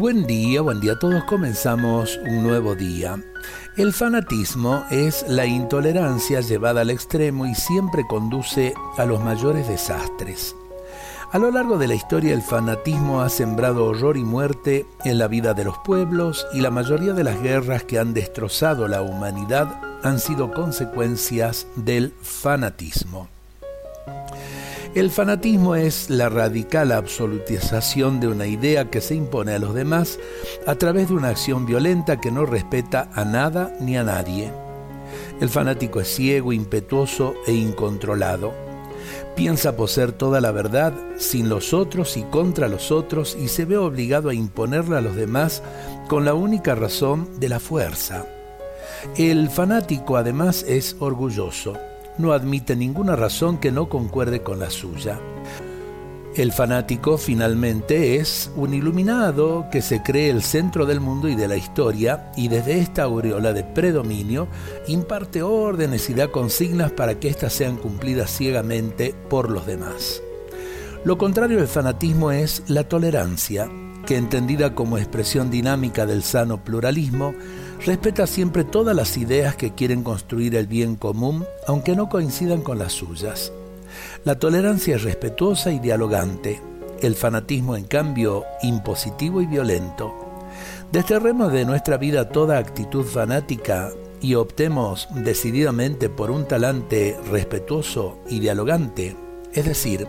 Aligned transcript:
Buen 0.00 0.26
día, 0.26 0.62
buen 0.62 0.80
día 0.80 0.98
todos. 0.98 1.24
Comenzamos 1.24 2.18
un 2.26 2.42
nuevo 2.42 2.74
día. 2.74 3.22
El 3.76 3.92
fanatismo 3.92 4.82
es 4.90 5.26
la 5.28 5.44
intolerancia 5.44 6.40
llevada 6.40 6.80
al 6.80 6.88
extremo 6.88 7.44
y 7.44 7.54
siempre 7.54 8.06
conduce 8.08 8.72
a 8.96 9.04
los 9.04 9.22
mayores 9.22 9.68
desastres. 9.68 10.56
A 11.32 11.38
lo 11.38 11.50
largo 11.50 11.76
de 11.76 11.86
la 11.86 11.96
historia 11.96 12.32
el 12.32 12.40
fanatismo 12.40 13.20
ha 13.20 13.28
sembrado 13.28 13.84
horror 13.84 14.16
y 14.16 14.24
muerte 14.24 14.86
en 15.04 15.18
la 15.18 15.28
vida 15.28 15.52
de 15.52 15.64
los 15.64 15.76
pueblos 15.84 16.46
y 16.54 16.62
la 16.62 16.70
mayoría 16.70 17.12
de 17.12 17.24
las 17.24 17.42
guerras 17.42 17.84
que 17.84 17.98
han 17.98 18.14
destrozado 18.14 18.88
la 18.88 19.02
humanidad 19.02 19.82
han 20.02 20.18
sido 20.18 20.50
consecuencias 20.50 21.66
del 21.76 22.14
fanatismo. 22.22 23.28
El 24.92 25.12
fanatismo 25.12 25.76
es 25.76 26.10
la 26.10 26.28
radical 26.28 26.90
absolutización 26.90 28.18
de 28.18 28.26
una 28.26 28.48
idea 28.48 28.90
que 28.90 29.00
se 29.00 29.14
impone 29.14 29.52
a 29.52 29.60
los 29.60 29.72
demás 29.72 30.18
a 30.66 30.74
través 30.74 31.08
de 31.08 31.14
una 31.14 31.28
acción 31.28 31.64
violenta 31.64 32.20
que 32.20 32.32
no 32.32 32.44
respeta 32.44 33.08
a 33.14 33.24
nada 33.24 33.72
ni 33.78 33.96
a 33.96 34.02
nadie. 34.02 34.50
El 35.40 35.48
fanático 35.48 36.00
es 36.00 36.08
ciego, 36.08 36.52
impetuoso 36.52 37.34
e 37.46 37.52
incontrolado. 37.52 38.52
Piensa 39.36 39.76
poseer 39.76 40.10
toda 40.10 40.40
la 40.40 40.50
verdad 40.50 40.92
sin 41.18 41.48
los 41.48 41.72
otros 41.72 42.16
y 42.16 42.24
contra 42.24 42.66
los 42.66 42.90
otros 42.90 43.36
y 43.40 43.46
se 43.46 43.66
ve 43.66 43.76
obligado 43.76 44.28
a 44.28 44.34
imponerla 44.34 44.98
a 44.98 45.02
los 45.02 45.14
demás 45.14 45.62
con 46.08 46.24
la 46.24 46.34
única 46.34 46.74
razón 46.74 47.28
de 47.38 47.48
la 47.48 47.60
fuerza. 47.60 48.26
El 49.16 49.50
fanático 49.50 50.16
además 50.16 50.64
es 50.66 50.96
orgulloso 50.98 51.78
no 52.20 52.32
admite 52.32 52.76
ninguna 52.76 53.16
razón 53.16 53.58
que 53.58 53.72
no 53.72 53.88
concuerde 53.88 54.42
con 54.42 54.58
la 54.58 54.70
suya. 54.70 55.18
El 56.36 56.52
fanático 56.52 57.18
finalmente 57.18 58.16
es 58.16 58.52
un 58.54 58.72
iluminado 58.72 59.66
que 59.72 59.82
se 59.82 60.00
cree 60.00 60.30
el 60.30 60.42
centro 60.42 60.86
del 60.86 61.00
mundo 61.00 61.28
y 61.28 61.34
de 61.34 61.48
la 61.48 61.56
historia 61.56 62.30
y 62.36 62.46
desde 62.46 62.78
esta 62.78 63.02
aureola 63.02 63.52
de 63.52 63.64
predominio 63.64 64.46
imparte 64.86 65.42
órdenes 65.42 66.08
y 66.08 66.14
da 66.14 66.28
consignas 66.28 66.92
para 66.92 67.18
que 67.18 67.28
éstas 67.28 67.52
sean 67.52 67.76
cumplidas 67.76 68.30
ciegamente 68.30 69.12
por 69.28 69.50
los 69.50 69.66
demás. 69.66 70.22
Lo 71.04 71.18
contrario 71.18 71.56
del 71.56 71.66
fanatismo 71.66 72.30
es 72.30 72.62
la 72.68 72.84
tolerancia, 72.84 73.68
que 74.06 74.16
entendida 74.16 74.74
como 74.74 74.98
expresión 74.98 75.50
dinámica 75.50 76.06
del 76.06 76.22
sano 76.22 76.62
pluralismo, 76.62 77.34
respeta 77.84 78.26
siempre 78.26 78.64
todas 78.64 78.94
las 78.94 79.16
ideas 79.16 79.56
que 79.56 79.74
quieren 79.74 80.02
construir 80.02 80.54
el 80.54 80.66
bien 80.66 80.96
común, 80.96 81.44
aunque 81.66 81.96
no 81.96 82.08
coincidan 82.08 82.62
con 82.62 82.78
las 82.78 82.92
suyas. 82.92 83.52
La 84.24 84.38
tolerancia 84.38 84.96
es 84.96 85.02
respetuosa 85.02 85.72
y 85.72 85.78
dialogante, 85.78 86.60
el 87.00 87.14
fanatismo 87.14 87.76
en 87.76 87.84
cambio 87.84 88.44
impositivo 88.62 89.40
y 89.40 89.46
violento. 89.46 90.14
Desterremos 90.92 91.52
de 91.52 91.64
nuestra 91.64 91.96
vida 91.96 92.28
toda 92.28 92.58
actitud 92.58 93.04
fanática 93.04 93.90
y 94.20 94.34
optemos 94.34 95.08
decididamente 95.14 96.08
por 96.08 96.30
un 96.30 96.46
talante 96.46 97.18
respetuoso 97.30 98.18
y 98.28 98.40
dialogante, 98.40 99.16
es 99.52 99.64
decir, 99.64 100.06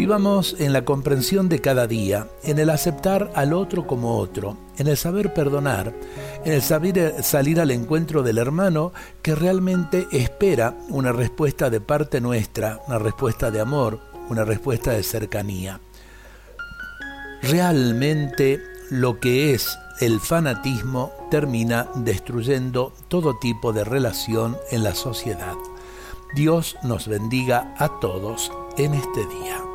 Vivamos 0.00 0.56
en 0.58 0.72
la 0.72 0.86
comprensión 0.86 1.50
de 1.50 1.60
cada 1.60 1.86
día, 1.86 2.26
en 2.42 2.58
el 2.58 2.70
aceptar 2.70 3.30
al 3.34 3.52
otro 3.52 3.86
como 3.86 4.16
otro, 4.16 4.56
en 4.78 4.86
el 4.86 4.96
saber 4.96 5.34
perdonar, 5.34 5.92
en 6.42 6.54
el 6.54 6.62
saber 6.62 7.22
salir 7.22 7.60
al 7.60 7.70
encuentro 7.70 8.22
del 8.22 8.38
hermano 8.38 8.94
que 9.20 9.34
realmente 9.34 10.08
espera 10.10 10.74
una 10.88 11.12
respuesta 11.12 11.68
de 11.68 11.82
parte 11.82 12.18
nuestra, 12.22 12.80
una 12.88 12.98
respuesta 12.98 13.50
de 13.50 13.60
amor, 13.60 14.00
una 14.30 14.46
respuesta 14.46 14.92
de 14.92 15.02
cercanía. 15.02 15.80
Realmente 17.42 18.58
lo 18.88 19.20
que 19.20 19.52
es 19.52 19.68
el 20.00 20.18
fanatismo 20.18 21.12
termina 21.30 21.90
destruyendo 21.94 22.94
todo 23.08 23.38
tipo 23.38 23.74
de 23.74 23.84
relación 23.84 24.56
en 24.70 24.82
la 24.82 24.94
sociedad. 24.94 25.56
Dios 26.34 26.78
nos 26.84 27.06
bendiga 27.06 27.74
a 27.76 28.00
todos 28.00 28.50
en 28.78 28.94
este 28.94 29.26
día. 29.26 29.69